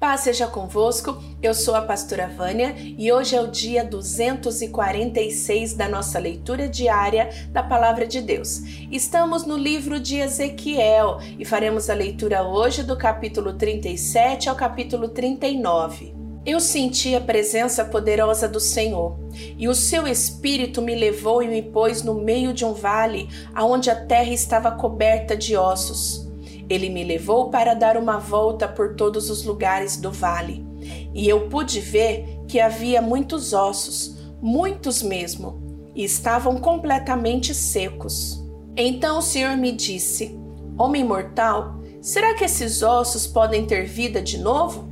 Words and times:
Paz 0.00 0.22
seja 0.22 0.46
convosco, 0.46 1.22
eu 1.42 1.52
sou 1.52 1.74
a 1.74 1.82
pastora 1.82 2.26
Vânia 2.26 2.74
e 2.74 3.12
hoje 3.12 3.36
é 3.36 3.40
o 3.42 3.48
dia 3.48 3.84
246 3.84 5.74
da 5.74 5.90
nossa 5.90 6.18
leitura 6.18 6.66
diária 6.66 7.28
da 7.50 7.62
Palavra 7.62 8.06
de 8.06 8.22
Deus. 8.22 8.62
Estamos 8.90 9.44
no 9.44 9.58
livro 9.58 10.00
de 10.00 10.16
Ezequiel 10.16 11.18
e 11.38 11.44
faremos 11.44 11.90
a 11.90 11.94
leitura 11.94 12.42
hoje 12.42 12.82
do 12.82 12.96
capítulo 12.96 13.52
37 13.52 14.48
ao 14.48 14.56
capítulo 14.56 15.06
39. 15.06 16.14
Eu 16.46 16.60
senti 16.60 17.14
a 17.14 17.20
presença 17.20 17.84
poderosa 17.84 18.48
do 18.48 18.58
Senhor, 18.58 19.18
e 19.58 19.68
o 19.68 19.74
seu 19.74 20.08
espírito 20.08 20.80
me 20.80 20.94
levou 20.94 21.42
e 21.42 21.48
me 21.48 21.60
pôs 21.60 22.02
no 22.02 22.14
meio 22.14 22.54
de 22.54 22.64
um 22.64 22.72
vale, 22.72 23.28
aonde 23.54 23.90
a 23.90 24.06
terra 24.06 24.32
estava 24.32 24.70
coberta 24.70 25.36
de 25.36 25.54
ossos. 25.58 26.29
Ele 26.70 26.88
me 26.88 27.02
levou 27.02 27.50
para 27.50 27.74
dar 27.74 27.96
uma 27.96 28.18
volta 28.18 28.68
por 28.68 28.94
todos 28.94 29.28
os 29.28 29.44
lugares 29.44 29.96
do 29.96 30.12
vale, 30.12 30.64
e 31.12 31.28
eu 31.28 31.48
pude 31.48 31.80
ver 31.80 32.42
que 32.46 32.60
havia 32.60 33.02
muitos 33.02 33.52
ossos, 33.52 34.16
muitos 34.40 35.02
mesmo, 35.02 35.90
e 35.96 36.04
estavam 36.04 36.58
completamente 36.58 37.52
secos. 37.52 38.40
Então 38.76 39.18
o 39.18 39.22
Senhor 39.22 39.56
me 39.56 39.72
disse: 39.72 40.38
Homem 40.78 41.04
mortal, 41.04 41.80
será 42.00 42.34
que 42.34 42.44
esses 42.44 42.84
ossos 42.84 43.26
podem 43.26 43.66
ter 43.66 43.84
vida 43.84 44.22
de 44.22 44.38
novo? 44.38 44.88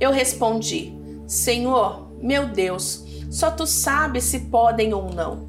Eu 0.00 0.10
respondi: 0.10 0.92
Senhor, 1.28 2.10
meu 2.20 2.48
Deus, 2.48 3.04
só 3.30 3.52
tu 3.52 3.68
sabes 3.68 4.24
se 4.24 4.40
podem 4.40 4.92
ou 4.92 5.14
não. 5.14 5.48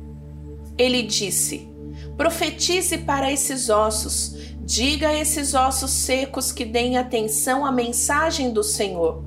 Ele 0.78 1.02
disse: 1.02 1.68
Profetize 2.16 3.00
para 3.00 3.32
esses 3.32 3.68
ossos 3.68 4.41
Diga 4.74 5.10
a 5.10 5.20
esses 5.20 5.54
ossos 5.54 5.92
secos 5.92 6.50
que 6.50 6.64
deem 6.64 6.98
atenção 6.98 7.66
à 7.66 7.74
mensagem 7.74 8.54
do 8.54 8.64
Senhor. 8.64 9.22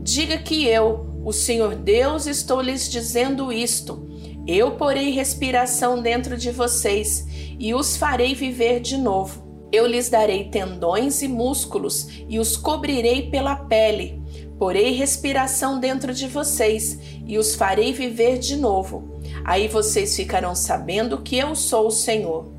Diga 0.00 0.38
que 0.38 0.68
eu, 0.68 1.20
o 1.24 1.32
Senhor 1.32 1.74
Deus, 1.74 2.28
estou 2.28 2.60
lhes 2.60 2.88
dizendo 2.88 3.52
isto. 3.52 4.08
Eu 4.46 4.76
porei 4.76 5.10
respiração 5.10 6.00
dentro 6.00 6.36
de 6.36 6.52
vocês 6.52 7.26
e 7.58 7.74
os 7.74 7.96
farei 7.96 8.36
viver 8.36 8.78
de 8.78 8.96
novo. 8.96 9.66
Eu 9.72 9.84
lhes 9.84 10.08
darei 10.08 10.44
tendões 10.44 11.22
e 11.22 11.26
músculos 11.26 12.06
e 12.28 12.38
os 12.38 12.56
cobrirei 12.56 13.30
pela 13.30 13.56
pele. 13.56 14.22
Porei 14.60 14.92
respiração 14.92 15.80
dentro 15.80 16.14
de 16.14 16.28
vocês 16.28 17.00
e 17.26 17.36
os 17.36 17.56
farei 17.56 17.92
viver 17.92 18.38
de 18.38 18.54
novo. 18.54 19.18
Aí 19.44 19.66
vocês 19.66 20.14
ficarão 20.14 20.54
sabendo 20.54 21.20
que 21.20 21.36
eu 21.36 21.56
sou 21.56 21.88
o 21.88 21.90
Senhor. 21.90 22.57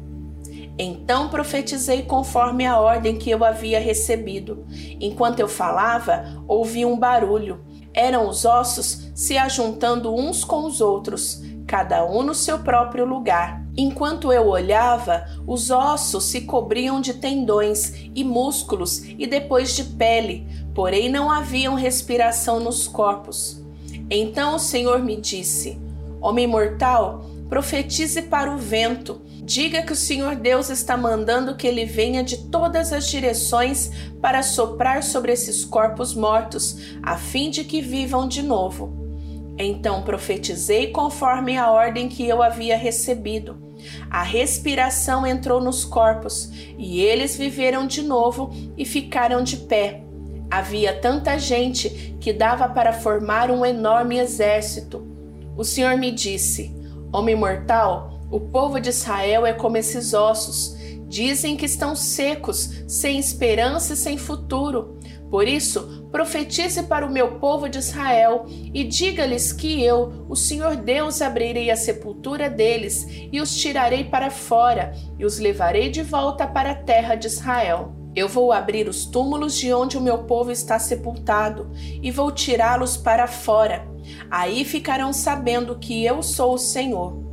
Então 0.81 1.27
profetizei 1.27 2.03
conforme 2.03 2.65
a 2.65 2.79
ordem 2.79 3.17
que 3.17 3.29
eu 3.29 3.43
havia 3.43 3.81
recebido. 3.81 4.65
Enquanto 5.01 5.41
eu 5.41 5.47
falava, 5.49 6.41
ouvi 6.47 6.85
um 6.85 6.97
barulho. 6.97 7.59
Eram 7.93 8.29
os 8.29 8.45
ossos 8.45 9.11
se 9.13 9.37
ajuntando 9.37 10.15
uns 10.15 10.45
com 10.45 10.65
os 10.65 10.79
outros, 10.79 11.43
cada 11.67 12.05
um 12.05 12.23
no 12.23 12.33
seu 12.33 12.59
próprio 12.59 13.03
lugar. 13.03 13.61
Enquanto 13.75 14.31
eu 14.31 14.47
olhava, 14.47 15.25
os 15.45 15.69
ossos 15.69 16.23
se 16.23 16.41
cobriam 16.41 17.01
de 17.01 17.15
tendões 17.15 18.09
e 18.15 18.23
músculos 18.23 19.03
e 19.05 19.27
depois 19.27 19.75
de 19.75 19.83
pele, 19.83 20.47
porém 20.73 21.09
não 21.09 21.29
haviam 21.29 21.75
respiração 21.75 22.57
nos 22.61 22.87
corpos. 22.87 23.61
Então 24.09 24.55
o 24.55 24.59
Senhor 24.59 24.99
me 24.99 25.17
disse: 25.17 25.77
Homem 26.21 26.47
mortal, 26.47 27.25
profetize 27.49 28.21
para 28.21 28.49
o 28.49 28.57
vento 28.57 29.21
Diga 29.49 29.81
que 29.81 29.93
o 29.93 29.95
Senhor 29.95 30.35
Deus 30.35 30.69
está 30.69 30.95
mandando 30.95 31.55
que 31.55 31.65
ele 31.65 31.83
venha 31.83 32.23
de 32.23 32.37
todas 32.37 32.93
as 32.93 33.07
direções 33.07 33.91
para 34.21 34.43
soprar 34.43 35.01
sobre 35.01 35.31
esses 35.31 35.65
corpos 35.65 36.13
mortos, 36.13 36.77
a 37.01 37.17
fim 37.17 37.49
de 37.49 37.63
que 37.63 37.81
vivam 37.81 38.27
de 38.27 38.43
novo. 38.43 38.93
Então 39.57 40.03
profetizei 40.03 40.91
conforme 40.91 41.57
a 41.57 41.71
ordem 41.71 42.07
que 42.07 42.27
eu 42.27 42.43
havia 42.43 42.77
recebido. 42.77 43.57
A 44.07 44.21
respiração 44.21 45.25
entrou 45.25 45.59
nos 45.59 45.83
corpos 45.83 46.51
e 46.77 47.01
eles 47.01 47.35
viveram 47.35 47.87
de 47.87 48.03
novo 48.03 48.51
e 48.77 48.85
ficaram 48.85 49.41
de 49.41 49.57
pé. 49.57 50.03
Havia 50.51 50.93
tanta 50.93 51.39
gente 51.39 52.15
que 52.21 52.31
dava 52.31 52.69
para 52.69 52.93
formar 52.93 53.49
um 53.49 53.65
enorme 53.65 54.19
exército. 54.19 55.03
O 55.57 55.63
Senhor 55.63 55.97
me 55.97 56.11
disse: 56.11 56.71
Homem 57.11 57.35
mortal, 57.35 58.18
o 58.31 58.39
povo 58.39 58.79
de 58.79 58.89
Israel 58.89 59.45
é 59.45 59.53
como 59.53 59.77
esses 59.77 60.13
ossos. 60.13 60.77
Dizem 61.07 61.57
que 61.57 61.65
estão 61.65 61.95
secos, 61.95 62.83
sem 62.87 63.17
esperança 63.17 63.93
e 63.93 63.97
sem 63.97 64.17
futuro. 64.17 64.99
Por 65.29 65.47
isso, 65.47 66.07
profetize 66.11 66.83
para 66.83 67.05
o 67.05 67.11
meu 67.11 67.39
povo 67.39 67.69
de 67.69 67.77
Israel 67.77 68.45
e 68.47 68.83
diga-lhes 68.83 69.53
que 69.53 69.83
eu, 69.83 70.25
o 70.27 70.35
Senhor 70.35 70.75
Deus, 70.75 71.21
abrirei 71.21 71.69
a 71.69 71.75
sepultura 71.75 72.49
deles 72.49 73.05
e 73.31 73.39
os 73.39 73.55
tirarei 73.55 74.03
para 74.03 74.31
fora 74.31 74.91
e 75.17 75.25
os 75.25 75.37
levarei 75.37 75.89
de 75.89 76.01
volta 76.01 76.47
para 76.47 76.71
a 76.71 76.75
terra 76.75 77.15
de 77.15 77.27
Israel. 77.27 77.93
Eu 78.15 78.27
vou 78.27 78.51
abrir 78.51 78.87
os 78.87 79.05
túmulos 79.05 79.55
de 79.55 79.71
onde 79.71 79.97
o 79.97 80.01
meu 80.01 80.19
povo 80.19 80.51
está 80.51 80.79
sepultado 80.79 81.69
e 82.01 82.09
vou 82.09 82.31
tirá-los 82.31 82.97
para 82.97 83.27
fora. 83.27 83.87
Aí 84.31 84.65
ficarão 84.65 85.13
sabendo 85.13 85.77
que 85.77 86.03
eu 86.03 86.23
sou 86.23 86.55
o 86.55 86.57
Senhor. 86.57 87.28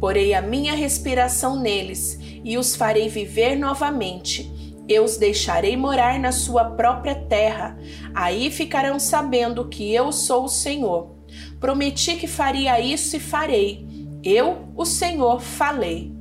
Porei 0.00 0.34
a 0.34 0.42
minha 0.42 0.74
respiração 0.74 1.58
neles 1.60 2.18
e 2.44 2.58
os 2.58 2.74
farei 2.74 3.08
viver 3.08 3.56
novamente. 3.56 4.50
Eu 4.88 5.04
os 5.04 5.16
deixarei 5.16 5.76
morar 5.76 6.18
na 6.18 6.32
sua 6.32 6.64
própria 6.64 7.14
terra. 7.14 7.78
Aí 8.14 8.50
ficarão 8.50 8.98
sabendo 8.98 9.68
que 9.68 9.94
eu 9.94 10.12
sou 10.12 10.44
o 10.44 10.48
Senhor. 10.48 11.10
Prometi 11.60 12.16
que 12.16 12.26
faria 12.26 12.80
isso 12.80 13.16
e 13.16 13.20
farei. 13.20 13.86
Eu, 14.22 14.68
o 14.76 14.84
Senhor, 14.84 15.40
falei. 15.40 16.12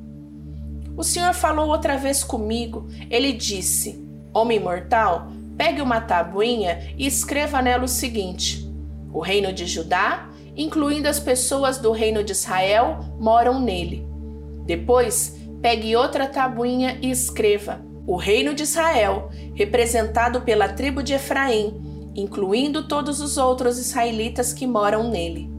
O 0.95 1.03
Senhor 1.03 1.33
falou 1.33 1.67
outra 1.67 1.97
vez 1.97 2.23
comigo. 2.23 2.87
Ele 3.09 3.33
disse: 3.33 4.03
Homem 4.33 4.59
mortal, 4.59 5.31
pegue 5.57 5.81
uma 5.81 6.01
tabuinha 6.01 6.93
e 6.97 7.05
escreva 7.05 7.61
nela 7.61 7.85
o 7.85 7.87
seguinte: 7.87 8.69
O 9.11 9.19
reino 9.19 9.51
de 9.51 9.65
Judá 9.65 10.29
incluindo 10.55 11.07
as 11.07 11.19
pessoas 11.19 11.77
do 11.77 11.91
reino 11.91 12.23
de 12.23 12.31
Israel, 12.31 12.99
moram 13.19 13.59
nele. 13.59 14.05
Depois, 14.65 15.37
pegue 15.61 15.95
outra 15.95 16.27
tabuinha 16.27 16.97
e 17.01 17.09
escreva: 17.11 17.81
O 18.05 18.15
reino 18.15 18.53
de 18.53 18.63
Israel, 18.63 19.29
representado 19.53 20.41
pela 20.41 20.69
tribo 20.69 21.01
de 21.03 21.13
Efraim, 21.13 22.11
incluindo 22.15 22.87
todos 22.87 23.21
os 23.21 23.37
outros 23.37 23.77
israelitas 23.77 24.53
que 24.53 24.67
moram 24.67 25.09
nele. 25.09 25.49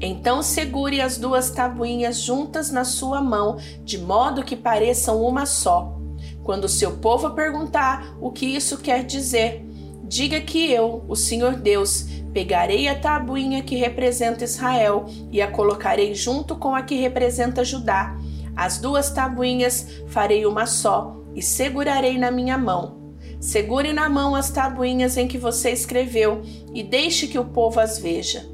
Então 0.00 0.42
segure 0.42 1.00
as 1.00 1.18
duas 1.18 1.50
tabuinhas 1.50 2.20
juntas 2.20 2.70
na 2.70 2.84
sua 2.84 3.20
mão, 3.20 3.58
de 3.84 3.98
modo 3.98 4.42
que 4.42 4.56
pareçam 4.56 5.22
uma 5.22 5.44
só. 5.44 5.94
Quando 6.42 6.68
seu 6.68 6.96
povo 6.96 7.30
perguntar 7.30 8.16
o 8.20 8.30
que 8.30 8.46
isso 8.46 8.78
quer 8.78 9.04
dizer, 9.04 9.64
diga 10.10 10.42
que 10.42 10.70
eu, 10.70 11.04
o 11.08 11.16
Senhor 11.16 11.54
Deus, 11.54 12.20
Pegarei 12.32 12.86
a 12.86 12.94
tabuinha 12.94 13.60
que 13.62 13.74
representa 13.74 14.44
Israel 14.44 15.06
e 15.32 15.42
a 15.42 15.50
colocarei 15.50 16.14
junto 16.14 16.54
com 16.54 16.74
a 16.76 16.82
que 16.82 16.94
representa 16.94 17.64
Judá. 17.64 18.16
As 18.54 18.78
duas 18.78 19.10
tabuinhas 19.10 20.02
farei 20.06 20.46
uma 20.46 20.64
só 20.64 21.16
e 21.34 21.42
segurarei 21.42 22.18
na 22.18 22.30
minha 22.30 22.56
mão. 22.56 23.16
Segure 23.40 23.92
na 23.92 24.08
mão 24.08 24.36
as 24.36 24.50
tabuinhas 24.50 25.16
em 25.16 25.26
que 25.26 25.38
você 25.38 25.70
escreveu 25.70 26.42
e 26.72 26.84
deixe 26.84 27.26
que 27.26 27.38
o 27.38 27.46
povo 27.46 27.80
as 27.80 27.98
veja. 27.98 28.48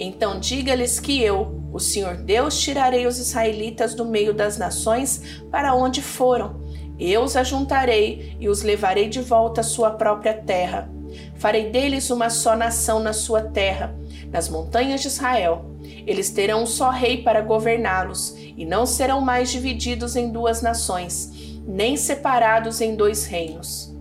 Então 0.00 0.40
diga-lhes 0.40 0.98
que 0.98 1.22
eu, 1.22 1.62
o 1.72 1.78
Senhor 1.78 2.16
Deus, 2.16 2.60
tirarei 2.60 3.06
os 3.06 3.18
israelitas 3.18 3.94
do 3.94 4.04
meio 4.04 4.34
das 4.34 4.58
nações 4.58 5.40
para 5.48 5.74
onde 5.74 6.02
foram. 6.02 6.61
Eu 7.10 7.22
os 7.22 7.36
ajuntarei 7.36 8.36
e 8.38 8.48
os 8.48 8.62
levarei 8.62 9.08
de 9.08 9.20
volta 9.20 9.60
à 9.60 9.64
sua 9.64 9.90
própria 9.90 10.34
terra 10.34 10.90
Farei 11.36 11.70
deles 11.70 12.10
uma 12.10 12.30
só 12.30 12.56
nação 12.56 13.00
na 13.00 13.12
sua 13.12 13.42
terra, 13.42 13.94
nas 14.30 14.48
montanhas 14.48 15.00
de 15.00 15.08
Israel. 15.08 15.64
Eles 16.06 16.30
terão 16.30 16.62
um 16.62 16.66
só 16.66 16.90
rei 16.90 17.22
para 17.22 17.40
governá-los, 17.40 18.36
e 18.56 18.64
não 18.64 18.86
serão 18.86 19.20
mais 19.20 19.50
divididos 19.50 20.16
em 20.16 20.30
duas 20.30 20.62
nações, 20.62 21.60
nem 21.66 21.96
separados 21.96 22.80
em 22.80 22.94
dois 22.94 23.24
reinos. 23.24 23.92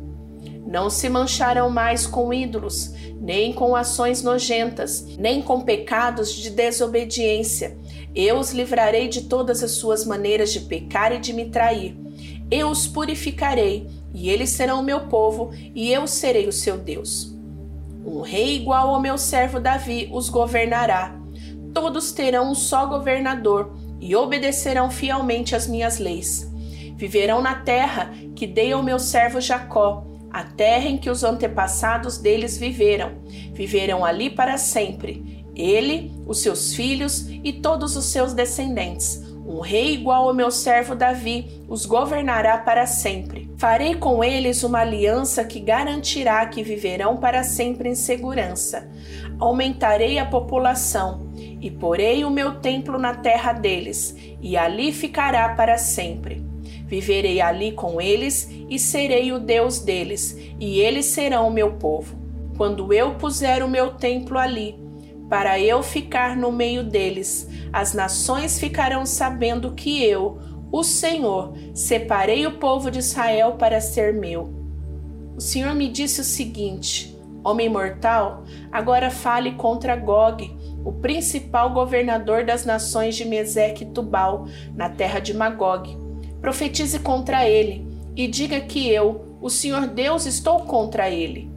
Não 0.66 0.90
se 0.90 1.10
mancharão 1.10 1.70
mais 1.70 2.08
com 2.08 2.34
ídolos, 2.34 2.94
nem 3.20 3.52
com 3.52 3.76
ações 3.76 4.24
nojentas, 4.24 5.06
nem 5.18 5.42
com 5.42 5.62
pecados 5.62 6.34
de 6.34 6.50
desobediência. 6.50 7.78
Eu 8.16 8.38
os 8.38 8.52
livrarei 8.52 9.08
de 9.08 9.24
todas 9.24 9.64
as 9.64 9.72
suas 9.72 10.06
maneiras 10.06 10.54
de 10.54 10.62
pecar 10.62 11.12
e 11.12 11.20
de 11.20 11.34
me 11.34 11.50
trair. 11.50 12.01
Eu 12.52 12.70
os 12.70 12.86
purificarei 12.86 13.88
e 14.14 14.30
eles 14.30 14.50
serão 14.50 14.82
o 14.82 14.84
meu 14.84 15.02
povo, 15.02 15.52
e 15.74 15.92
eu 15.92 16.06
serei 16.06 16.48
o 16.48 16.52
seu 16.52 16.78
Deus. 16.78 17.34
Um 18.06 18.22
rei 18.22 18.56
igual 18.56 18.94
ao 18.94 19.02
meu 19.02 19.18
servo 19.18 19.60
Davi 19.60 20.10
os 20.12 20.28
governará. 20.30 21.18
Todos 21.74 22.12
terão 22.12 22.52
um 22.52 22.56
só 22.56 22.86
governador 22.86 23.74
e 24.00 24.16
obedecerão 24.16 24.90
fielmente 24.90 25.56
às 25.56 25.68
minhas 25.68 26.00
leis. 26.00 26.52
Viverão 26.98 27.42
na 27.42 27.56
terra 27.56 28.12
que 28.36 28.46
dei 28.46 28.74
ao 28.74 28.84
meu 28.84 29.00
servo 29.00 29.40
Jacó, 29.40 30.06
a 30.30 30.44
terra 30.44 30.88
em 30.88 30.98
que 30.98 31.10
os 31.10 31.24
antepassados 31.24 32.18
deles 32.18 32.58
viveram. 32.58 33.14
Viverão 33.54 34.04
ali 34.04 34.30
para 34.30 34.58
sempre. 34.58 35.46
Ele, 35.56 36.12
os 36.26 36.42
seus 36.42 36.74
filhos 36.74 37.28
e 37.30 37.54
todos 37.54 37.96
os 37.96 38.06
seus 38.06 38.34
descendentes. 38.34 39.22
Um 39.52 39.60
rei 39.60 39.92
igual 39.96 40.30
ao 40.30 40.34
meu 40.34 40.50
servo 40.50 40.96
Davi 40.96 41.62
os 41.68 41.86
governará 41.86 42.58
para 42.58 42.86
sempre. 42.86 43.52
Farei 43.58 43.96
com 43.96 44.24
eles 44.24 44.64
uma 44.64 44.80
aliança 44.80 45.44
que 45.44 45.60
garantirá 45.60 46.46
que 46.46 46.64
viverão 46.64 47.18
para 47.18 47.44
sempre 47.44 47.90
em 47.90 47.96
segurança. 47.96 48.90
Aumentarei 49.38 50.20
a 50.20 50.26
população 50.26 51.30
e 51.60 51.70
porei 51.70 52.24
o 52.24 52.30
meu 52.30 52.62
templo 52.62 52.98
na 52.98 53.14
terra 53.14 53.52
deles, 53.52 54.16
e 54.42 54.56
ali 54.56 54.94
ficará 54.94 55.50
para 55.50 55.78
sempre. 55.78 56.42
Viverei 56.86 57.42
ali 57.42 57.74
com 57.74 58.00
eles 58.00 58.50
e 58.70 58.80
serei 58.80 59.34
o 59.34 59.40
Deus 59.40 59.80
deles, 59.80 60.34
e 60.62 60.80
eles 60.80 61.08
serão 61.08 61.50
o 61.50 61.52
meu 61.52 61.74
povo. 61.74 62.16
Quando 62.56 62.94
eu 62.94 63.16
puser 63.16 63.66
o 63.66 63.70
meu 63.70 63.96
templo 63.96 64.38
ali, 64.38 64.80
para 65.32 65.58
eu 65.58 65.82
ficar 65.82 66.36
no 66.36 66.52
meio 66.52 66.84
deles, 66.84 67.48
as 67.72 67.94
nações 67.94 68.60
ficarão 68.60 69.06
sabendo 69.06 69.72
que 69.72 70.04
eu, 70.04 70.38
o 70.70 70.84
Senhor, 70.84 71.54
separei 71.74 72.46
o 72.46 72.58
povo 72.58 72.92
de 72.92 73.00
Israel 73.00 73.54
para 73.54 73.80
ser 73.80 74.14
meu. 74.14 74.54
O 75.38 75.40
Senhor 75.40 75.74
me 75.74 75.88
disse 75.88 76.20
o 76.20 76.26
seguinte: 76.26 77.18
Homem 77.46 77.70
mortal, 77.70 78.44
agora 78.70 79.10
fale 79.10 79.54
contra 79.54 79.96
Gog, 79.96 80.54
o 80.84 80.92
principal 80.92 81.70
governador 81.72 82.44
das 82.44 82.66
nações 82.66 83.16
de 83.16 83.24
Meseque 83.24 83.86
e 83.86 83.88
Tubal, 83.88 84.48
na 84.76 84.90
terra 84.90 85.20
de 85.20 85.34
Magog 85.34 85.98
Profetize 86.42 87.00
contra 87.00 87.48
ele 87.48 87.88
e 88.18 88.28
diga 88.28 88.60
que 88.60 88.90
eu, 88.90 89.38
o 89.40 89.50
Senhor 89.50 89.88
Deus, 89.88 90.26
estou 90.26 90.62
contra 90.66 91.10
ele. 91.10 91.50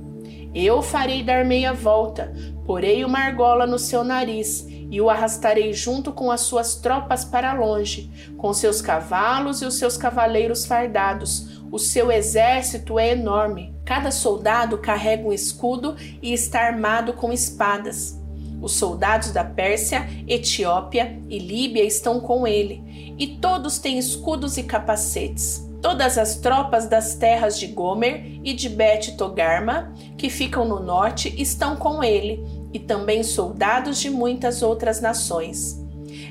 Eu 0.55 0.83
farei 0.83 1.23
dar 1.23 1.45
meia 1.45 1.73
volta, 1.73 2.33
porei 2.65 3.05
uma 3.05 3.19
argola 3.19 3.67
no 3.67 3.79
seu 3.79 4.05
nariz 4.05 4.65
e 4.69 5.01
o 5.01 5.11
arrastarei 5.11 5.73
junto 5.73 6.13
com 6.13 6.31
as 6.31 6.43
suas 6.43 6.77
tropas 6.77 7.25
para 7.25 7.53
longe, 7.53 8.09
com 8.37 8.53
seus 8.53 8.81
cavalos 8.81 9.61
e 9.63 9.65
os 9.65 9.75
seus 9.75 9.97
cavaleiros 9.97 10.65
fardados. 10.65 11.61
O 11.73 11.79
seu 11.79 12.13
exército 12.13 13.01
é 13.01 13.11
enorme. 13.11 13.75
Cada 13.85 14.13
soldado 14.13 14.79
carrega 14.79 15.27
um 15.27 15.33
escudo 15.33 15.97
e 16.23 16.33
está 16.33 16.61
armado 16.61 17.15
com 17.15 17.33
espadas. 17.33 18.17
Os 18.63 18.73
soldados 18.73 19.33
da 19.33 19.43
Pérsia, 19.43 20.09
Etiópia 20.29 21.21
e 21.29 21.39
Líbia 21.39 21.85
estão 21.85 22.21
com 22.21 22.47
ele, 22.47 23.15
e 23.19 23.27
todos 23.39 23.79
têm 23.79 23.99
escudos 23.99 24.57
e 24.57 24.63
capacetes. 24.63 25.69
Todas 25.85 26.17
as 26.17 26.37
tropas 26.37 26.87
das 26.87 27.15
terras 27.15 27.59
de 27.59 27.67
Gomer 27.67 28.41
e 28.43 28.55
de 28.55 28.71
Bet 28.71 29.19
Togarma, 29.19 29.93
que 30.17 30.31
ficam 30.31 30.65
no 30.65 30.81
norte, 30.81 31.35
estão 31.37 31.77
com 31.77 32.03
ele, 32.03 32.43
e 32.73 32.79
também 32.79 33.23
soldados 33.23 34.01
de 34.01 34.09
muitas 34.09 34.63
outras 34.63 35.03
nações. 35.03 35.79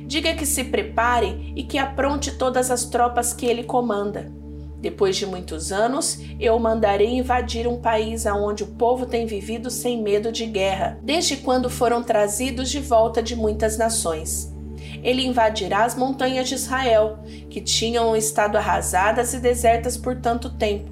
Diga 0.07 0.33
que 0.33 0.47
se 0.47 0.63
prepare 0.63 1.53
e 1.55 1.61
que 1.61 1.77
apronte 1.77 2.31
todas 2.31 2.71
as 2.71 2.85
tropas 2.85 3.31
que 3.31 3.45
ele 3.45 3.63
comanda. 3.63 4.31
Depois 4.79 5.15
de 5.15 5.27
muitos 5.27 5.71
anos, 5.71 6.19
eu 6.39 6.57
mandarei 6.57 7.15
invadir 7.15 7.67
um 7.67 7.79
país 7.79 8.25
aonde 8.25 8.63
o 8.63 8.73
povo 8.73 9.05
tem 9.05 9.27
vivido 9.27 9.69
sem 9.69 10.01
medo 10.01 10.31
de 10.31 10.47
guerra, 10.47 10.97
desde 11.03 11.37
quando 11.37 11.69
foram 11.69 12.01
trazidos 12.01 12.71
de 12.71 12.79
volta 12.79 13.21
de 13.21 13.35
muitas 13.35 13.77
nações. 13.77 14.52
Ele 15.03 15.25
invadirá 15.25 15.83
as 15.83 15.95
montanhas 15.95 16.47
de 16.47 16.55
Israel, 16.55 17.19
que 17.49 17.61
tinham 17.61 18.15
estado 18.15 18.57
arrasadas 18.57 19.33
e 19.33 19.39
desertas 19.39 19.97
por 19.97 20.15
tanto 20.15 20.49
tempo, 20.51 20.89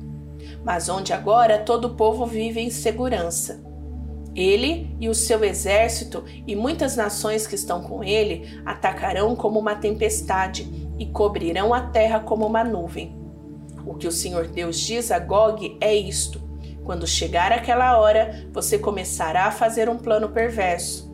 mas 0.64 0.90
onde 0.90 1.14
agora 1.14 1.60
todo 1.60 1.86
o 1.86 1.96
povo 1.96 2.26
vive 2.26 2.60
em 2.60 2.70
segurança. 2.70 3.64
Ele 4.36 4.96
e 5.00 5.10
o 5.10 5.16
seu 5.16 5.44
exército 5.44 6.24
e 6.46 6.56
muitas 6.56 6.96
nações 6.96 7.48
que 7.48 7.56
estão 7.56 7.82
com 7.82 8.04
ele 8.04 8.62
atacarão 8.66 9.36
como 9.36 9.60
uma 9.60 9.76
tempestade 9.76 10.70
e 11.00 11.06
cobrirão 11.08 11.74
a 11.74 11.82
terra 11.82 12.20
como 12.20 12.46
uma 12.46 12.64
nuvem. 12.64 13.18
O 13.86 13.96
que 13.96 14.08
o 14.08 14.12
Senhor 14.12 14.48
Deus 14.48 14.80
diz 14.80 15.12
a 15.12 15.20
Gog 15.20 15.78
é 15.82 15.94
isto: 15.94 16.42
quando 16.84 17.08
chegar 17.08 17.52
aquela 17.52 17.98
hora, 17.98 18.48
você 18.54 18.78
começará 18.78 19.46
a 19.46 19.52
fazer 19.52 19.90
um 19.90 19.98
plano 19.98 20.30
perverso. 20.30 21.11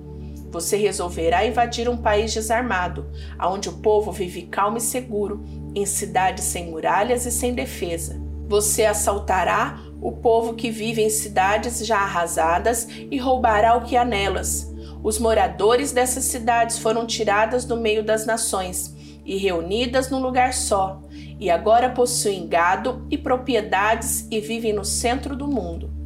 Você 0.49 0.77
resolverá 0.77 1.45
invadir 1.45 1.89
um 1.89 1.97
país 1.97 2.33
desarmado, 2.33 3.05
onde 3.41 3.69
o 3.69 3.73
povo 3.73 4.11
vive 4.11 4.43
calmo 4.43 4.77
e 4.77 4.81
seguro, 4.81 5.43
em 5.75 5.85
cidades 5.85 6.45
sem 6.45 6.69
muralhas 6.69 7.25
e 7.25 7.31
sem 7.31 7.53
defesa. 7.53 8.19
Você 8.47 8.85
assaltará 8.85 9.79
o 10.01 10.11
povo 10.11 10.53
que 10.53 10.71
vive 10.71 11.01
em 11.01 11.09
cidades 11.09 11.85
já 11.85 11.97
arrasadas 11.97 12.87
e 12.89 13.17
roubará 13.17 13.75
o 13.75 13.83
que 13.83 13.97
há 13.97 14.05
nelas. 14.05 14.73
Os 15.03 15.19
moradores 15.19 15.91
dessas 15.91 16.23
cidades 16.25 16.79
foram 16.79 17.05
tiradas 17.05 17.65
do 17.65 17.75
meio 17.75 18.03
das 18.03 18.25
nações 18.25 18.95
e 19.25 19.37
reunidas 19.37 20.09
num 20.09 20.21
lugar 20.21 20.53
só, 20.53 21.01
e 21.39 21.51
agora 21.51 21.89
possuem 21.89 22.47
gado 22.47 23.05
e 23.11 23.17
propriedades 23.17 24.25
e 24.31 24.39
vivem 24.39 24.71
no 24.71 24.85
centro 24.85 25.35
do 25.35 25.47
mundo. 25.47 25.96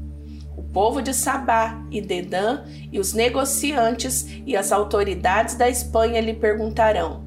Povo 0.73 1.01
de 1.01 1.13
Sabá 1.13 1.83
e 1.91 2.00
Dedã 2.00 2.62
e 2.91 3.00
os 3.00 3.13
negociantes 3.13 4.25
e 4.45 4.56
as 4.56 4.71
autoridades 4.71 5.56
da 5.56 5.69
Espanha 5.69 6.21
lhe 6.21 6.33
perguntarão: 6.33 7.23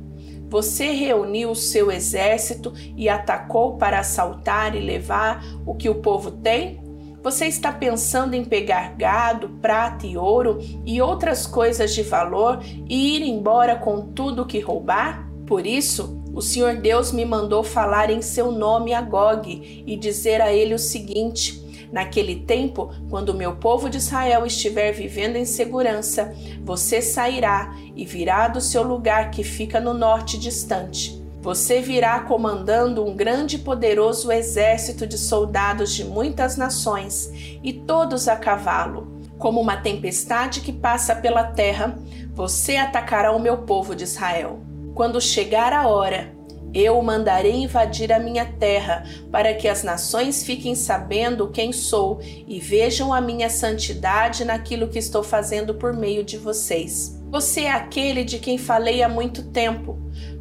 Você 0.49 0.93
reuniu 0.93 1.50
o 1.50 1.56
seu 1.56 1.91
exército 1.91 2.73
e 2.96 3.08
atacou 3.08 3.76
para 3.76 4.00
assaltar 4.00 4.75
e 4.75 4.81
levar 4.81 5.44
o 5.67 5.75
que 5.75 5.91
o 5.91 5.96
povo 5.96 6.31
tem? 6.31 6.82
Você 7.23 7.46
está 7.46 7.73
pensando 7.73 8.35
em 8.35 8.44
pegar 8.44 8.94
gado, 8.96 9.49
prata 9.61 10.06
e 10.06 10.17
ouro 10.17 10.58
e 10.85 11.00
outras 11.00 11.46
coisas 11.46 11.94
de 11.94 12.02
valor 12.02 12.62
e 12.88 13.17
ir 13.17 13.23
embora 13.23 13.76
com 13.76 14.08
tudo 14.12 14.43
o 14.43 14.46
que 14.46 14.61
roubar? 14.61 15.26
Por 15.46 15.67
isso, 15.67 16.23
o 16.35 16.43
Senhor 16.43 16.76
Deus 16.76 17.12
me 17.12 17.25
mandou 17.25 17.62
falar 17.62 18.11
em 18.11 18.20
seu 18.20 18.50
nome 18.50 18.93
a 18.93 19.00
Gog 19.00 19.85
e 19.87 19.96
dizer 19.96 20.41
a 20.41 20.52
ele 20.52 20.75
o 20.75 20.79
seguinte: 20.79 21.63
Naquele 21.94 22.41
tempo, 22.41 22.91
quando 23.08 23.29
o 23.29 23.35
meu 23.35 23.55
povo 23.55 23.88
de 23.88 23.99
Israel 23.99 24.44
estiver 24.44 24.91
vivendo 24.91 25.37
em 25.37 25.44
segurança, 25.44 26.35
você 26.64 27.00
sairá 27.00 27.73
e 27.94 28.05
virá 28.05 28.49
do 28.49 28.61
seu 28.61 28.82
lugar 28.82 29.31
que 29.31 29.44
fica 29.44 29.81
no 29.81 29.94
norte 29.94 30.37
distante. 30.37 31.23
Você 31.41 31.81
virá 31.81 32.19
comandando 32.19 33.06
um 33.06 33.14
grande 33.14 33.55
e 33.55 33.58
poderoso 33.61 34.32
exército 34.32 35.06
de 35.06 35.17
soldados 35.17 35.94
de 35.94 36.05
muitas 36.05 36.56
nações, 36.56 37.31
e 37.62 37.73
todos 37.73 38.26
a 38.26 38.35
cavalo. 38.35 39.06
Como 39.38 39.61
uma 39.61 39.76
tempestade 39.76 40.62
que 40.62 40.73
passa 40.73 41.15
pela 41.15 41.44
terra, 41.44 41.96
você 42.34 42.77
atacará 42.77 43.31
o 43.31 43.39
meu 43.39 43.58
povo 43.58 43.94
de 43.94 44.03
Israel. 44.03 44.58
Quando 44.96 45.20
chegar 45.20 45.72
a 45.72 45.86
hora, 45.86 46.33
eu 46.74 46.98
o 46.98 47.02
mandarei 47.02 47.54
invadir 47.54 48.12
a 48.12 48.19
minha 48.19 48.44
terra, 48.44 49.04
para 49.31 49.54
que 49.54 49.69
as 49.69 49.84
nações 49.84 50.43
fiquem 50.43 50.74
sabendo 50.74 51.50
quem 51.50 51.72
sou 51.72 52.19
e 52.22 52.58
vejam 52.58 53.14
a 53.14 53.20
minha 53.20 53.48
santidade 53.48 54.44
naquilo 54.44 54.88
que 54.88 54.98
estou 54.98 55.22
fazendo 55.22 55.74
por 55.74 55.93
meio 55.93 56.24
de 56.24 56.36
vocês. 56.36 57.22
Você 57.31 57.62
é 57.62 57.70
aquele 57.72 58.24
de 58.24 58.38
quem 58.38 58.58
falei 58.58 59.02
há 59.02 59.08
muito 59.08 59.44
tempo, 59.44 59.98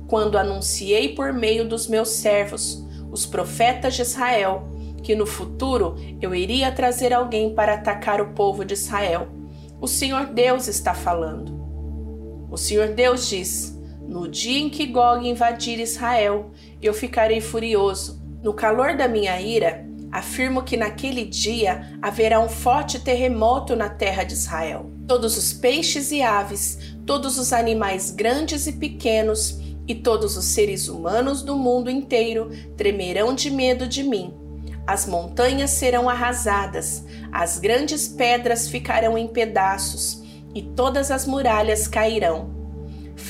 quando 0.07 0.37
anunciei 0.37 1.09
por 1.09 1.31
meio 1.31 1.67
dos 1.67 1.87
meus 1.87 2.09
servos, 2.09 2.83
os 3.11 3.25
profetas 3.25 3.93
de 3.93 4.01
Israel, 4.01 4.69
que 5.03 5.15
no 5.15 5.25
futuro 5.25 5.95
eu 6.21 6.33
iria 6.33 6.71
trazer 6.71 7.13
alguém 7.13 7.53
para 7.53 7.75
atacar 7.75 8.21
o 8.21 8.33
povo 8.33 8.65
de 8.65 8.73
Israel. 8.73 9.27
O 9.79 9.87
Senhor 9.87 10.27
Deus 10.27 10.67
está 10.67 10.93
falando. 10.93 11.61
O 12.49 12.57
Senhor 12.57 12.89
Deus 12.89 13.27
diz: 13.27 13.72
no 14.07 14.27
dia 14.27 14.59
em 14.59 14.69
que 14.69 14.85
Gog 14.85 15.27
invadir 15.27 15.79
Israel, 15.79 16.51
eu 16.81 16.93
ficarei 16.93 17.41
furioso. 17.41 18.21
No 18.41 18.53
calor 18.53 18.95
da 18.97 19.07
minha 19.07 19.39
ira, 19.39 19.85
afirmo 20.11 20.61
que 20.61 20.77
naquele 20.77 21.25
dia 21.25 21.97
haverá 22.01 22.39
um 22.39 22.49
forte 22.49 22.99
terremoto 22.99 23.75
na 23.75 23.89
terra 23.89 24.23
de 24.23 24.33
Israel. 24.33 24.91
Todos 25.07 25.37
os 25.37 25.53
peixes 25.53 26.11
e 26.11 26.21
aves, 26.21 26.77
todos 27.05 27.39
os 27.39 27.51
animais 27.51 28.11
grandes 28.11 28.67
e 28.67 28.73
pequenos, 28.73 29.59
e 29.87 29.95
todos 29.95 30.37
os 30.37 30.45
seres 30.45 30.87
humanos 30.87 31.41
do 31.41 31.57
mundo 31.57 31.89
inteiro 31.89 32.49
tremerão 32.77 33.33
de 33.33 33.49
medo 33.49 33.87
de 33.87 34.03
mim. 34.03 34.33
As 34.85 35.05
montanhas 35.05 35.71
serão 35.71 36.09
arrasadas, 36.09 37.05
as 37.31 37.57
grandes 37.57 38.07
pedras 38.07 38.67
ficarão 38.67 39.17
em 39.17 39.27
pedaços, 39.27 40.21
e 40.53 40.61
todas 40.61 41.09
as 41.09 41.25
muralhas 41.25 41.87
cairão. 41.87 42.52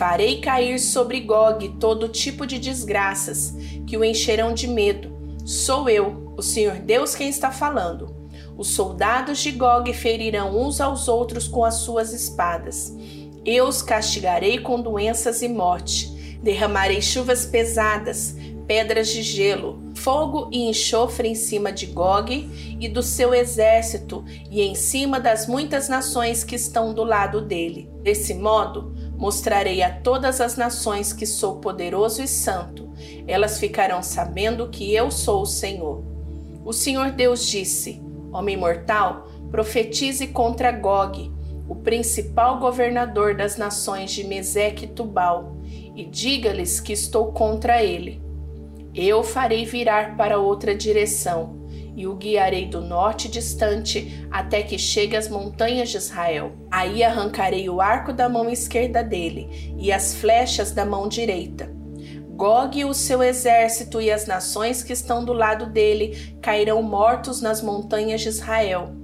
Farei 0.03 0.41
cair 0.41 0.79
sobre 0.79 1.21
Gog 1.21 1.77
todo 1.79 2.09
tipo 2.09 2.45
de 2.45 2.59
desgraças 2.59 3.53
que 3.87 3.95
o 3.95 4.03
encherão 4.03 4.53
de 4.53 4.67
medo. 4.67 5.15
Sou 5.45 5.87
eu, 5.87 6.33
o 6.35 6.41
Senhor 6.41 6.75
Deus, 6.75 7.15
quem 7.15 7.29
está 7.29 7.51
falando. 7.51 8.13
Os 8.57 8.67
soldados 8.75 9.39
de 9.39 9.51
Gog 9.51 9.93
ferirão 9.93 10.59
uns 10.59 10.81
aos 10.81 11.07
outros 11.07 11.47
com 11.47 11.63
as 11.63 11.75
suas 11.75 12.11
espadas. 12.11 12.93
Eu 13.45 13.65
os 13.65 13.81
castigarei 13.81 14.59
com 14.59 14.81
doenças 14.81 15.41
e 15.41 15.47
morte. 15.47 16.37
Derramarei 16.43 17.01
chuvas 17.01 17.45
pesadas, 17.45 18.35
pedras 18.67 19.07
de 19.07 19.21
gelo, 19.21 19.81
fogo 19.95 20.49
e 20.51 20.67
enxofre 20.67 21.29
em 21.29 21.35
cima 21.35 21.71
de 21.71 21.85
Gog 21.85 22.49
e 22.77 22.89
do 22.89 23.01
seu 23.01 23.33
exército 23.33 24.23
e 24.51 24.61
em 24.61 24.75
cima 24.75 25.17
das 25.17 25.47
muitas 25.47 25.87
nações 25.87 26.43
que 26.43 26.55
estão 26.55 26.93
do 26.93 27.05
lado 27.05 27.39
dele. 27.39 27.89
Desse 28.01 28.33
modo, 28.33 28.92
mostrarei 29.17 29.81
a 29.81 29.91
todas 29.91 30.41
as 30.41 30.57
nações 30.57 31.13
que 31.13 31.25
sou 31.25 31.57
poderoso 31.57 32.21
e 32.21 32.27
santo. 32.27 32.91
Elas 33.27 33.59
ficarão 33.59 34.01
sabendo 34.03 34.69
que 34.69 34.93
eu 34.93 35.11
sou 35.11 35.41
o 35.41 35.45
Senhor. 35.45 36.03
O 36.65 36.73
Senhor 36.73 37.11
Deus 37.11 37.47
disse: 37.47 38.01
Homem 38.31 38.57
mortal, 38.57 39.27
profetize 39.51 40.27
contra 40.27 40.71
Gog, 40.71 41.31
o 41.67 41.75
principal 41.75 42.59
governador 42.59 43.35
das 43.35 43.57
nações 43.57 44.11
de 44.11 44.23
Meseque 44.23 44.85
e 44.85 44.89
Tubal, 44.89 45.57
e 45.95 46.05
diga-lhes 46.05 46.79
que 46.79 46.93
estou 46.93 47.31
contra 47.31 47.83
ele. 47.83 48.21
Eu 48.93 49.23
farei 49.23 49.65
virar 49.65 50.15
para 50.15 50.37
outra 50.37 50.75
direção 50.75 51.62
e 51.95 52.07
o 52.07 52.15
guiarei 52.15 52.67
do 52.67 52.81
norte 52.81 53.27
distante 53.27 54.27
até 54.31 54.63
que 54.63 54.77
chegue 54.77 55.15
às 55.15 55.27
montanhas 55.27 55.89
de 55.89 55.97
Israel. 55.97 56.53
Aí 56.71 57.03
arrancarei 57.03 57.69
o 57.69 57.81
arco 57.81 58.11
da 58.11 58.27
mão 58.27 58.49
esquerda 58.49 59.03
dele 59.03 59.75
e 59.77 59.91
as 59.91 60.15
flechas 60.15 60.71
da 60.71 60.85
mão 60.85 61.07
direita. 61.07 61.71
Gog 62.35 62.79
e 62.79 62.83
o 62.83 62.93
seu 62.93 63.21
exército 63.21 64.01
e 64.01 64.11
as 64.11 64.25
nações 64.25 64.81
que 64.81 64.91
estão 64.91 65.23
do 65.23 65.33
lado 65.33 65.67
dele 65.67 66.35
cairão 66.41 66.81
mortos 66.81 67.41
nas 67.41 67.61
montanhas 67.61 68.21
de 68.21 68.29
Israel. 68.29 68.95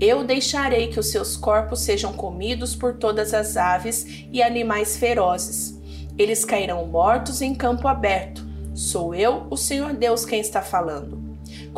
Eu 0.00 0.22
deixarei 0.22 0.86
que 0.86 1.00
os 1.00 1.10
seus 1.10 1.36
corpos 1.36 1.80
sejam 1.80 2.12
comidos 2.12 2.76
por 2.76 2.94
todas 2.94 3.34
as 3.34 3.56
aves 3.56 4.24
e 4.32 4.40
animais 4.40 4.96
ferozes. 4.96 5.76
Eles 6.16 6.44
cairão 6.44 6.86
mortos 6.86 7.42
em 7.42 7.52
campo 7.52 7.88
aberto. 7.88 8.46
Sou 8.74 9.12
eu, 9.12 9.48
o 9.50 9.56
Senhor 9.56 9.92
Deus, 9.92 10.24
quem 10.24 10.38
está 10.38 10.62
falando. 10.62 11.17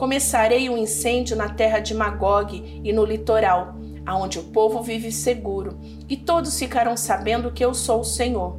Começarei 0.00 0.70
um 0.70 0.78
incêndio 0.78 1.36
na 1.36 1.50
terra 1.50 1.78
de 1.78 1.92
Magog 1.92 2.80
e 2.82 2.90
no 2.90 3.04
litoral, 3.04 3.74
aonde 4.06 4.38
o 4.38 4.44
povo 4.44 4.82
vive 4.82 5.12
seguro, 5.12 5.78
e 6.08 6.16
todos 6.16 6.58
ficarão 6.58 6.96
sabendo 6.96 7.52
que 7.52 7.62
eu 7.62 7.74
sou 7.74 8.00
o 8.00 8.04
Senhor. 8.04 8.56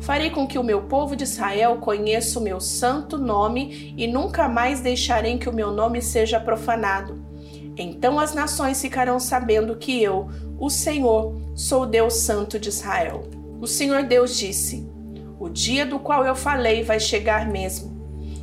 Farei 0.00 0.28
com 0.28 0.46
que 0.46 0.58
o 0.58 0.62
meu 0.62 0.82
povo 0.82 1.16
de 1.16 1.24
Israel 1.24 1.78
conheça 1.78 2.38
o 2.38 2.42
meu 2.42 2.60
santo 2.60 3.16
nome 3.16 3.94
e 3.96 4.06
nunca 4.06 4.50
mais 4.50 4.82
deixarei 4.82 5.38
que 5.38 5.48
o 5.48 5.52
meu 5.52 5.70
nome 5.70 6.02
seja 6.02 6.38
profanado. 6.38 7.24
Então 7.74 8.20
as 8.20 8.34
nações 8.34 8.78
ficarão 8.78 9.18
sabendo 9.18 9.76
que 9.76 10.02
eu, 10.02 10.28
o 10.60 10.68
Senhor, 10.68 11.40
sou 11.54 11.84
o 11.84 11.86
Deus 11.86 12.16
Santo 12.16 12.58
de 12.58 12.68
Israel. 12.68 13.22
O 13.62 13.66
Senhor 13.66 14.02
Deus 14.02 14.36
disse: 14.36 14.86
O 15.40 15.48
dia 15.48 15.86
do 15.86 15.98
qual 15.98 16.26
eu 16.26 16.36
falei 16.36 16.82
vai 16.82 17.00
chegar 17.00 17.50
mesmo. 17.50 17.95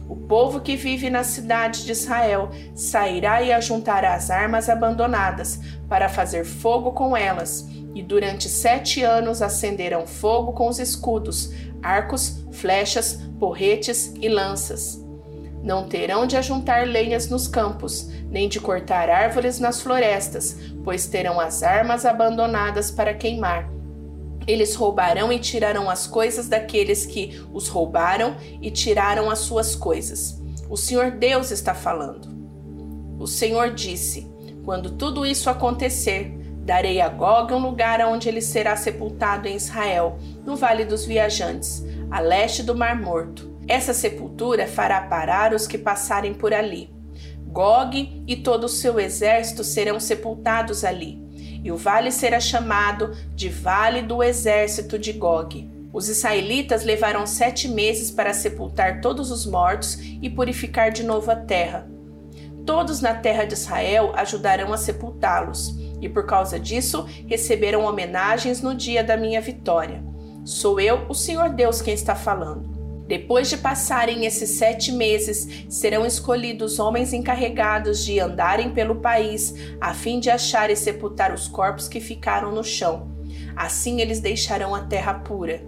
O 0.07 0.15
povo 0.15 0.59
que 0.59 0.75
vive 0.75 1.09
na 1.09 1.23
cidade 1.23 1.85
de 1.85 1.91
Israel 1.91 2.49
sairá 2.75 3.41
e 3.41 3.53
ajuntará 3.53 4.13
as 4.13 4.29
armas 4.29 4.69
abandonadas 4.69 5.59
para 5.87 6.09
fazer 6.09 6.45
fogo 6.45 6.91
com 6.91 7.15
elas, 7.15 7.67
e 7.95 8.01
durante 8.01 8.49
sete 8.49 9.03
anos 9.03 9.41
acenderão 9.41 10.05
fogo 10.05 10.53
com 10.53 10.67
os 10.67 10.79
escudos, 10.79 11.51
arcos, 11.81 12.43
flechas, 12.51 13.19
porretes 13.39 14.13
e 14.19 14.27
lanças. 14.27 15.01
Não 15.63 15.87
terão 15.87 16.27
de 16.27 16.35
ajuntar 16.35 16.85
lenhas 16.85 17.29
nos 17.29 17.47
campos, 17.47 18.09
nem 18.29 18.49
de 18.49 18.59
cortar 18.59 19.09
árvores 19.09 19.59
nas 19.59 19.81
florestas, 19.81 20.57
pois 20.83 21.07
terão 21.07 21.39
as 21.39 21.63
armas 21.63 22.05
abandonadas 22.05 22.91
para 22.91 23.13
queimar. 23.13 23.72
Eles 24.47 24.75
roubarão 24.75 25.31
e 25.31 25.39
tirarão 25.39 25.89
as 25.89 26.07
coisas 26.07 26.47
daqueles 26.47 27.05
que 27.05 27.41
os 27.53 27.67
roubaram 27.67 28.35
e 28.61 28.69
tiraram 28.69 29.29
as 29.29 29.39
suas 29.39 29.75
coisas. 29.75 30.41
O 30.69 30.77
Senhor 30.77 31.11
Deus 31.11 31.51
está 31.51 31.73
falando. 31.73 32.27
O 33.19 33.27
Senhor 33.27 33.71
disse: 33.71 34.29
Quando 34.65 34.91
tudo 34.91 35.25
isso 35.25 35.49
acontecer, 35.49 36.35
darei 36.63 36.99
a 36.99 37.09
Gog 37.09 37.53
um 37.53 37.59
lugar 37.59 38.01
onde 38.01 38.27
ele 38.27 38.41
será 38.41 38.75
sepultado 38.75 39.47
em 39.47 39.55
Israel, 39.55 40.17
no 40.45 40.55
Vale 40.55 40.85
dos 40.85 41.05
Viajantes, 41.05 41.83
a 42.09 42.19
leste 42.19 42.63
do 42.63 42.75
Mar 42.75 42.99
Morto. 42.99 43.53
Essa 43.67 43.93
sepultura 43.93 44.67
fará 44.67 45.01
parar 45.01 45.53
os 45.53 45.67
que 45.67 45.77
passarem 45.77 46.33
por 46.33 46.53
ali. 46.53 46.93
Gog 47.47 48.23
e 48.27 48.35
todo 48.35 48.65
o 48.65 48.69
seu 48.69 48.99
exército 48.99 49.63
serão 49.63 49.99
sepultados 49.99 50.83
ali, 50.83 51.22
e 51.63 51.71
o 51.71 51.77
vale 51.77 52.11
será 52.11 52.39
chamado 52.39 53.15
de 53.33 53.49
Vale 53.49 54.01
do 54.01 54.21
Exército 54.21 54.99
de 54.99 55.13
Gog. 55.13 55.71
Os 55.93 56.09
israelitas 56.09 56.83
levaram 56.83 57.25
sete 57.25 57.67
meses 57.67 58.09
para 58.09 58.33
sepultar 58.33 58.99
todos 58.99 59.31
os 59.31 59.45
mortos 59.45 59.97
e 60.21 60.29
purificar 60.29 60.91
de 60.91 61.03
novo 61.03 61.31
a 61.31 61.35
terra. 61.35 61.87
Todos 62.65 62.99
na 62.99 63.13
terra 63.13 63.45
de 63.45 63.53
Israel 63.53 64.11
ajudarão 64.15 64.73
a 64.73 64.77
sepultá-los, 64.77 65.77
e 66.01 66.09
por 66.09 66.25
causa 66.25 66.59
disso 66.59 67.07
receberam 67.27 67.85
homenagens 67.85 68.61
no 68.61 68.73
dia 68.73 69.03
da 69.03 69.15
minha 69.15 69.39
vitória. 69.39 70.03
Sou 70.43 70.79
eu, 70.79 71.05
o 71.07 71.13
Senhor 71.13 71.49
Deus, 71.49 71.81
quem 71.81 71.93
está 71.93 72.15
falando. 72.15 72.72
Depois 73.07 73.49
de 73.49 73.57
passarem 73.57 74.25
esses 74.25 74.51
sete 74.51 74.91
meses, 74.91 75.65
serão 75.69 76.05
escolhidos 76.05 76.79
homens 76.79 77.11
encarregados 77.11 78.03
de 78.03 78.19
andarem 78.19 78.71
pelo 78.71 78.95
país, 78.95 79.53
a 79.79 79.93
fim 79.93 80.19
de 80.19 80.29
achar 80.29 80.69
e 80.69 80.75
sepultar 80.75 81.33
os 81.33 81.47
corpos 81.47 81.87
que 81.87 81.99
ficaram 81.99 82.51
no 82.51 82.63
chão. 82.63 83.11
Assim 83.55 83.99
eles 83.99 84.19
deixarão 84.19 84.73
a 84.73 84.81
terra 84.81 85.15
pura. 85.15 85.61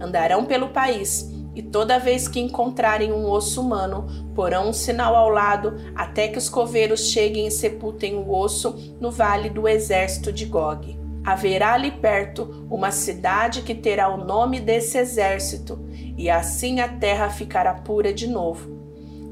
Andarão 0.00 0.44
pelo 0.44 0.68
país, 0.68 1.28
e 1.56 1.62
toda 1.62 1.98
vez 1.98 2.28
que 2.28 2.38
encontrarem 2.38 3.12
um 3.12 3.28
osso 3.30 3.62
humano, 3.62 4.06
porão 4.34 4.68
um 4.68 4.72
sinal 4.72 5.16
ao 5.16 5.30
lado, 5.30 5.74
até 5.94 6.28
que 6.28 6.38
os 6.38 6.50
coveiros 6.50 7.08
cheguem 7.08 7.46
e 7.46 7.50
sepultem 7.50 8.14
o 8.14 8.30
osso 8.30 8.96
no 9.00 9.10
vale 9.10 9.48
do 9.48 9.66
exército 9.66 10.30
de 10.30 10.44
Gog. 10.44 10.98
Haverá 11.24 11.72
ali 11.72 11.90
perto 11.90 12.68
uma 12.70 12.92
cidade 12.92 13.62
que 13.62 13.74
terá 13.74 14.08
o 14.08 14.22
nome 14.24 14.60
desse 14.60 14.96
exército, 14.98 15.76
e 16.16 16.30
assim 16.30 16.80
a 16.80 16.88
terra 16.88 17.28
ficará 17.28 17.74
pura 17.74 18.12
de 18.12 18.26
novo. 18.26 18.76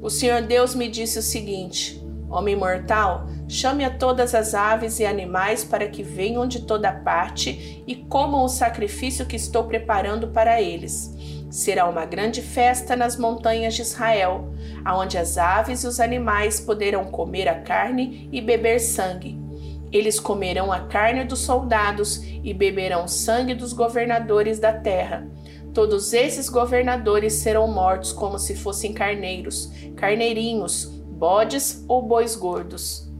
O 0.03 0.11
Senhor 0.11 0.43
Deus 0.43 0.75
me 0.75 0.89
disse 0.89 1.19
o 1.19 1.23
seguinte: 1.23 2.05
Homem 2.29 2.55
mortal, 2.55 3.27
chame 3.49 3.85
a 3.85 3.91
todas 3.91 4.35
as 4.35 4.55
aves 4.55 5.01
e 5.01 5.07
animais 5.07 5.65
para 5.65 5.89
que 5.89 6.03
venham 6.03 6.47
de 6.47 6.63
toda 6.63 6.93
parte 6.93 7.83
e 7.87 7.95
comam 7.95 8.45
o 8.45 8.49
sacrifício 8.49 9.25
que 9.25 9.37
estou 9.37 9.65
preparando 9.65 10.29
para 10.29 10.61
eles. 10.61 11.15
Será 11.51 11.89
uma 11.89 12.05
grande 12.05 12.43
festa 12.43 12.97
nas 12.97 13.17
montanhas 13.17 13.75
de 13.75 13.83
Israel, 13.83 14.53
aonde 14.85 15.17
as 15.17 15.39
aves 15.39 15.85
e 15.85 15.87
os 15.87 16.01
animais 16.01 16.59
poderão 16.59 17.05
comer 17.05 17.49
a 17.49 17.61
carne 17.61 18.29
e 18.33 18.41
beber 18.41 18.81
sangue. 18.81 19.39
Eles 19.93 20.19
comerão 20.19 20.73
a 20.73 20.81
carne 20.81 21.23
dos 21.23 21.39
soldados 21.39 22.21
e 22.43 22.53
beberão 22.53 23.07
sangue 23.07 23.55
dos 23.55 23.73
governadores 23.73 24.59
da 24.59 24.73
terra 24.73 25.25
Todos 25.75 26.13
esses 26.13 26.49
governadores 26.49 27.33
serão 27.33 27.67
mortos 27.67 28.13
como 28.13 28.39
se 28.39 28.55
fossem 28.55 28.93
carneiros, 28.93 29.73
carneirinhos, 29.97 30.85
bodes 30.85 31.85
ou 31.89 32.01
bois 32.01 32.37
gordos. 32.37 33.13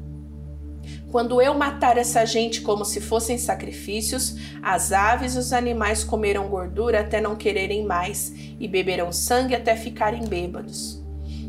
Quando 1.11 1.43
eu 1.43 1.53
matar 1.55 1.99
essa 1.99 2.25
gente 2.25 2.61
como 2.61 2.85
se 2.85 3.01
fossem 3.01 3.39
sacrifícios, 3.39 4.37
as 4.63 4.93
aves 4.93 5.35
e 5.35 5.39
os 5.39 5.53
animais 5.53 6.05
comerão 6.05 6.49
gordura 6.49 7.01
até 7.01 7.21
não 7.21 7.35
quererem 7.35 7.85
mais 7.85 8.33
e 8.61 8.69
beberão 8.69 9.13
sangue 9.13 9.55
até 9.57 9.75
ficarem 9.75 10.25
bêbados. 10.25 11.03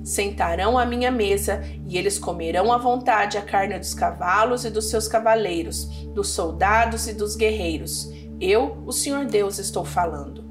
Sentarão 0.04 0.78
à 0.78 0.86
minha 0.88 1.12
mesa 1.12 1.64
e 1.86 1.98
eles 1.98 2.18
comerão 2.18 2.74
à 2.74 2.78
vontade 2.80 3.38
a 3.38 3.42
carne 3.44 3.78
dos 3.78 3.94
cavalos 3.94 4.66
e 4.66 4.72
dos 4.72 4.90
seus 4.90 5.08
cavaleiros, 5.08 5.86
dos 6.14 6.30
soldados 6.30 7.08
e 7.08 7.14
dos 7.14 7.36
guerreiros. 7.36 8.12
Eu, 8.40 8.84
o 8.86 8.92
Senhor 8.92 9.26
Deus, 9.26 9.60
estou 9.60 9.86
falando. 9.86 10.45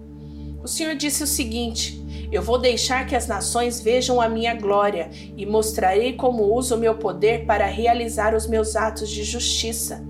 O 0.64 0.66
Senhor 0.66 0.94
disse 0.94 1.22
o 1.22 1.26
seguinte: 1.26 2.02
Eu 2.32 2.40
vou 2.40 2.58
deixar 2.58 3.06
que 3.06 3.14
as 3.14 3.26
nações 3.26 3.80
vejam 3.80 4.18
a 4.18 4.30
minha 4.30 4.54
glória 4.54 5.10
e 5.36 5.44
mostrarei 5.44 6.14
como 6.14 6.54
uso 6.54 6.74
o 6.74 6.78
meu 6.78 6.94
poder 6.94 7.44
para 7.44 7.66
realizar 7.66 8.34
os 8.34 8.46
meus 8.46 8.74
atos 8.74 9.10
de 9.10 9.22
justiça. 9.22 10.02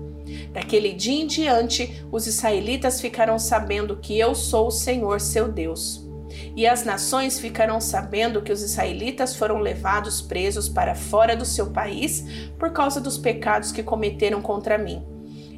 Daquele 0.53 0.93
dia 0.93 1.21
em 1.21 1.27
diante, 1.27 2.01
os 2.09 2.25
israelitas 2.25 3.01
ficarão 3.01 3.37
sabendo 3.37 3.97
que 3.97 4.17
eu 4.17 4.33
sou 4.33 4.67
o 4.67 4.71
Senhor 4.71 5.19
seu 5.19 5.51
Deus. 5.51 6.07
E 6.55 6.65
as 6.65 6.85
nações 6.85 7.37
ficarão 7.37 7.81
sabendo 7.81 8.41
que 8.41 8.51
os 8.51 8.61
israelitas 8.61 9.35
foram 9.35 9.59
levados 9.59 10.21
presos 10.21 10.69
para 10.69 10.95
fora 10.95 11.35
do 11.35 11.43
seu 11.43 11.71
país 11.71 12.23
por 12.57 12.71
causa 12.71 13.01
dos 13.01 13.17
pecados 13.17 13.73
que 13.73 13.83
cometeram 13.83 14.41
contra 14.41 14.77
mim. 14.77 15.14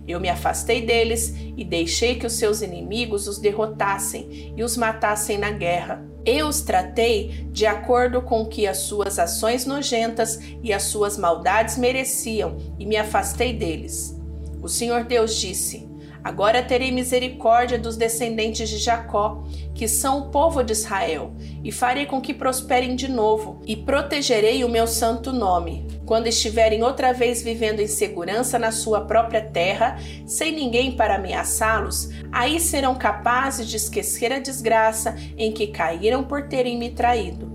Eu 0.07 0.19
me 0.19 0.29
afastei 0.29 0.85
deles 0.85 1.33
e 1.57 1.65
deixei 1.65 2.15
que 2.15 2.25
os 2.25 2.33
seus 2.33 2.61
inimigos 2.61 3.27
os 3.27 3.37
derrotassem 3.37 4.53
e 4.55 4.63
os 4.63 4.77
matassem 4.77 5.37
na 5.37 5.51
guerra. 5.51 6.05
Eu 6.25 6.47
os 6.47 6.61
tratei 6.61 7.47
de 7.51 7.65
acordo 7.65 8.21
com 8.21 8.41
o 8.41 8.47
que 8.47 8.67
as 8.67 8.77
suas 8.79 9.19
ações 9.19 9.65
nojentas 9.65 10.39
e 10.63 10.71
as 10.71 10.83
suas 10.83 11.17
maldades 11.17 11.77
mereciam 11.77 12.57
e 12.79 12.85
me 12.85 12.95
afastei 12.95 13.53
deles. 13.53 14.17
O 14.61 14.69
Senhor 14.69 15.03
Deus 15.03 15.35
disse: 15.35 15.87
Agora 16.23 16.61
terei 16.61 16.91
misericórdia 16.91 17.79
dos 17.79 17.95
descendentes 17.95 18.69
de 18.69 18.77
Jacó, 18.77 19.43
que 19.73 19.87
são 19.87 20.19
o 20.19 20.29
povo 20.29 20.61
de 20.61 20.73
Israel, 20.73 21.33
e 21.63 21.71
farei 21.71 22.05
com 22.05 22.19
que 22.19 22.33
prosperem 22.33 22.95
de 22.95 23.07
novo, 23.07 23.61
e 23.65 23.75
protegerei 23.75 24.63
o 24.63 24.69
meu 24.69 24.87
santo 24.87 25.31
nome. 25.31 25.87
Quando 26.07 26.27
estiverem 26.27 26.83
outra 26.83 27.11
vez 27.11 27.41
vivendo 27.41 27.81
em 27.81 27.87
segurança 27.87 28.57
na 28.57 28.71
sua 28.71 29.01
própria 29.01 29.41
terra, 29.41 29.99
sem 30.25 30.53
ninguém 30.53 30.95
para 30.95 31.15
ameaçá-los, 31.15 32.09
aí 32.31 32.61
serão 32.61 32.95
capazes 32.95 33.67
de 33.67 33.75
esquecer 33.75 34.31
a 34.31 34.39
desgraça 34.39 35.17
em 35.37 35.51
que 35.51 35.67
caíram 35.67 36.23
por 36.23 36.47
terem 36.47 36.79
me 36.79 36.91
traído. 36.91 37.51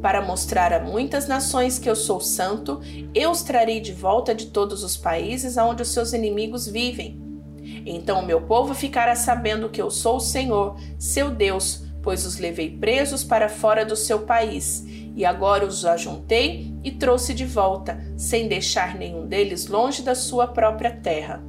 Para 0.00 0.22
mostrar 0.22 0.72
a 0.72 0.80
muitas 0.80 1.28
nações 1.28 1.78
que 1.78 1.88
eu 1.88 1.94
sou 1.94 2.18
santo, 2.18 2.80
eu 3.14 3.30
os 3.30 3.42
trarei 3.42 3.78
de 3.78 3.92
volta 3.92 4.34
de 4.34 4.46
todos 4.46 4.82
os 4.82 4.96
países 4.96 5.58
aonde 5.58 5.82
os 5.82 5.92
seus 5.92 6.14
inimigos 6.14 6.66
vivem. 6.66 7.20
Então 7.84 8.20
o 8.20 8.26
meu 8.26 8.40
povo 8.40 8.72
ficará 8.72 9.14
sabendo 9.14 9.68
que 9.68 9.82
eu 9.82 9.90
sou 9.90 10.16
o 10.16 10.20
Senhor, 10.20 10.80
seu 10.98 11.30
Deus, 11.30 11.84
pois 12.02 12.24
os 12.24 12.38
levei 12.38 12.70
presos 12.70 13.22
para 13.22 13.50
fora 13.50 13.84
do 13.84 13.96
seu 13.96 14.20
país, 14.20 14.82
e 15.16 15.24
agora 15.24 15.64
os 15.64 15.84
ajuntei 15.84 16.72
e 16.84 16.92
trouxe 16.92 17.32
de 17.34 17.46
volta, 17.46 17.98
sem 18.16 18.46
deixar 18.46 18.94
nenhum 18.94 19.26
deles 19.26 19.66
longe 19.66 20.02
da 20.02 20.14
sua 20.14 20.46
própria 20.46 20.90
terra. 20.90 21.42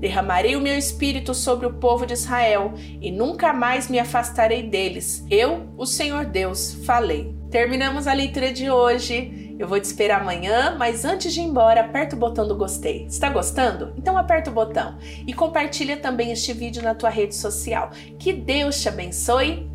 Derramarei 0.00 0.54
o 0.54 0.60
meu 0.60 0.76
espírito 0.78 1.34
sobre 1.34 1.66
o 1.66 1.74
povo 1.74 2.06
de 2.06 2.14
Israel, 2.14 2.72
e 3.00 3.10
nunca 3.10 3.52
mais 3.52 3.88
me 3.88 3.98
afastarei 3.98 4.62
deles. 4.62 5.24
Eu, 5.28 5.68
o 5.76 5.84
Senhor 5.84 6.24
Deus, 6.24 6.74
falei. 6.84 7.36
Terminamos 7.50 8.06
a 8.06 8.12
leitura 8.12 8.52
de 8.52 8.70
hoje. 8.70 9.56
Eu 9.58 9.66
vou 9.66 9.80
te 9.80 9.84
esperar 9.84 10.20
amanhã, 10.20 10.76
mas 10.78 11.04
antes 11.04 11.32
de 11.34 11.40
ir 11.40 11.44
embora, 11.44 11.80
aperta 11.80 12.14
o 12.14 12.18
botão 12.18 12.46
do 12.46 12.54
gostei. 12.54 13.06
Está 13.06 13.28
gostando? 13.28 13.92
Então 13.96 14.16
aperta 14.16 14.50
o 14.50 14.54
botão 14.54 14.96
e 15.26 15.32
compartilha 15.32 15.96
também 15.96 16.30
este 16.30 16.52
vídeo 16.52 16.82
na 16.82 16.94
tua 16.94 17.10
rede 17.10 17.34
social. 17.34 17.90
Que 18.18 18.32
Deus 18.32 18.80
te 18.80 18.88
abençoe. 18.88 19.68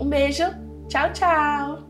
Um 0.00 0.08
beijo. 0.08 0.44
Tchau, 0.88 1.12
tchau. 1.12 1.87